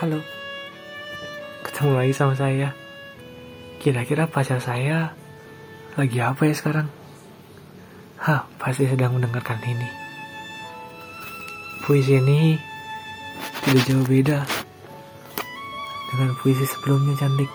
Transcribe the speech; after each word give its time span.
Halo, 0.00 0.16
ketemu 1.60 1.92
lagi 1.92 2.16
sama 2.16 2.32
saya. 2.32 2.72
Kira-kira 3.84 4.24
pacar 4.24 4.56
saya 4.56 5.12
lagi 5.92 6.16
apa 6.24 6.48
ya 6.48 6.56
sekarang? 6.56 6.88
Hah, 8.16 8.48
pasti 8.56 8.88
sedang 8.88 9.20
mendengarkan 9.20 9.60
ini. 9.60 9.84
Puisi 11.84 12.16
ini 12.16 12.56
tidak 13.60 13.84
jauh 13.92 14.06
beda 14.08 14.40
dengan 16.08 16.32
puisi 16.40 16.64
sebelumnya 16.64 17.20
cantik. 17.20 17.52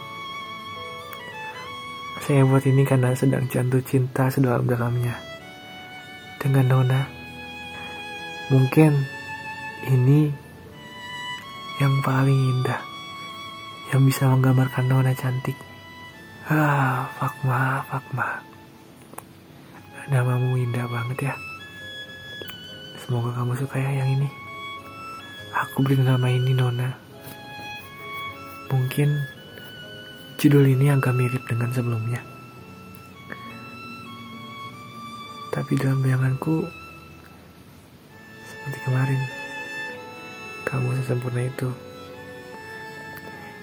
Saya 2.29 2.45
buat 2.45 2.61
ini 2.61 2.85
karena 2.85 3.17
sedang 3.17 3.49
jatuh 3.49 3.81
cinta 3.81 4.29
sedalam-dalamnya 4.29 5.17
dengan 6.37 6.65
Nona. 6.69 7.09
Mungkin 8.53 8.93
ini 9.89 10.44
yang 11.81 11.99
paling 11.99 12.39
indah 12.55 12.79
yang 13.93 14.01
bisa 14.07 14.25
menggambarkan 14.31 14.85
Nona 14.89 15.13
cantik. 15.13 15.55
Ah, 16.49 17.09
Fakma, 17.17 17.85
Fakma. 17.85 18.41
Namamu 20.09 20.57
indah 20.61 20.85
banget 20.85 21.31
ya. 21.31 21.35
Semoga 23.01 23.33
kamu 23.33 23.53
suka 23.57 23.77
ya 23.77 24.03
yang 24.03 24.09
ini. 24.17 24.29
Aku 25.53 25.85
beri 25.85 26.01
nama 26.01 26.29
ini 26.29 26.53
Nona. 26.53 26.89
Mungkin 28.69 29.09
judul 30.41 30.65
ini 30.69 30.89
agak 30.89 31.13
mirip 31.13 31.45
dengan 31.45 31.69
sebelumnya. 31.73 32.21
Tapi 35.53 35.71
dalam 35.79 36.03
bayanganku, 36.03 36.67
seperti 38.43 38.79
kemarin, 38.83 39.44
kamu 40.75 40.91
sesempurna 40.99 41.47
itu. 41.47 41.71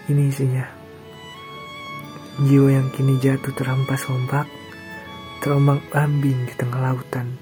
Ini 0.09 0.33
isinya. 0.33 0.65
Jiwa 2.41 2.73
yang 2.73 2.89
kini 2.97 3.21
jatuh 3.21 3.53
terampas 3.53 4.09
ombak, 4.09 4.49
terombang 5.45 5.85
ambing 5.93 6.49
di 6.49 6.57
tengah 6.57 6.81
lautan. 6.81 7.37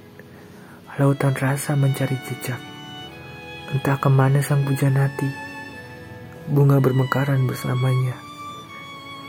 Lautan 0.99 1.39
rasa 1.39 1.79
mencari 1.79 2.19
jejak. 2.27 2.59
Entah 3.71 3.95
ke 4.03 4.11
mana 4.11 4.43
sang 4.43 4.67
pujan 4.67 4.99
hati. 4.99 5.31
Bunga 6.51 6.83
bermekaran 6.83 7.47
bersamanya. 7.47 8.19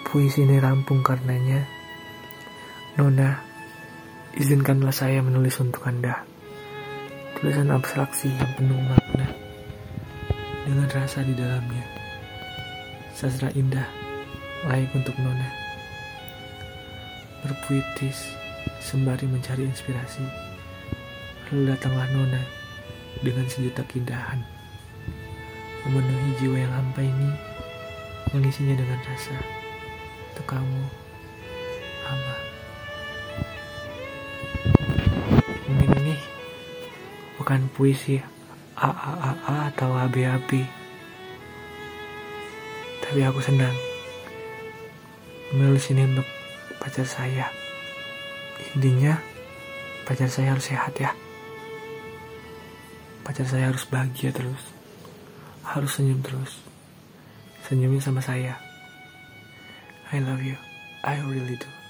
Puisi 0.09 0.41
ini 0.41 0.57
rampung 0.57 1.05
karenanya. 1.05 1.69
Nona, 2.97 3.45
izinkanlah 4.41 4.91
saya 4.91 5.21
menulis 5.21 5.53
untuk 5.61 5.85
Anda. 5.85 6.25
Tulisan 7.37 7.69
abstraksi 7.69 8.33
yang 8.33 8.51
penuh 8.57 8.81
makna. 8.89 9.50
Dengan 10.61 10.85
rasa 10.93 11.25
di 11.25 11.33
dalamnya. 11.33 11.81
Sastra 13.17 13.49
indah, 13.57 13.85
layak 14.69 14.93
untuk 14.93 15.17
Nona. 15.17 15.49
Berpuitis, 17.41 18.29
sembari 18.77 19.25
mencari 19.25 19.65
inspirasi. 19.65 20.21
Lalu 21.49 21.73
datanglah 21.73 22.05
Nona 22.13 22.41
dengan 23.25 23.49
sejuta 23.49 23.81
keindahan. 23.89 24.41
Memenuhi 25.89 26.29
jiwa 26.37 26.57
yang 26.61 26.73
hampa 26.77 27.01
ini, 27.01 27.29
mengisinya 28.29 28.77
dengan 28.77 29.01
rasa. 29.01 29.37
Untuk 30.29 30.45
kamu, 30.45 30.81
Ama. 32.05 32.35
Mungkin 35.65 35.89
ini 36.05 36.15
bukan 37.41 37.65
puisi 37.73 38.21
AAAA 38.81 39.57
atau 39.77 39.93
AB-AB. 39.93 40.49
Tapi 43.05 43.19
aku 43.21 43.37
senang 43.45 43.77
menulis 45.53 45.85
ini 45.93 46.09
untuk 46.09 46.25
pacar 46.81 47.05
saya. 47.05 47.45
Intinya, 48.73 49.21
pacar 50.09 50.33
saya 50.33 50.57
harus 50.57 50.65
sehat 50.65 50.97
ya. 50.97 51.13
Pacar 53.21 53.45
saya 53.45 53.69
harus 53.69 53.85
bahagia 53.85 54.33
terus. 54.33 54.73
Harus 55.61 56.01
senyum 56.01 56.25
terus. 56.25 56.57
Senyumnya 57.69 58.01
sama 58.01 58.25
saya. 58.25 58.57
I 60.09 60.19
love 60.25 60.41
you. 60.41 60.57
I 61.05 61.21
really 61.21 61.55
do. 61.55 61.80